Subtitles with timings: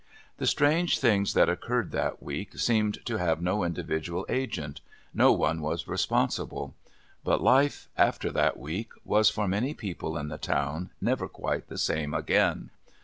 [0.37, 4.81] The strange things that occurred that week seemed to have no individual agent.
[5.13, 6.73] No one was responsible.
[7.23, 11.77] But life, after that week, was for many people in the town never quite the
[11.77, 12.71] same again.